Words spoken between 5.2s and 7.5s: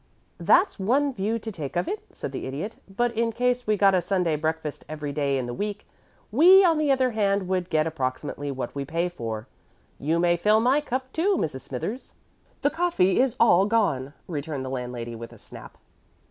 in the week, we, on the other hand,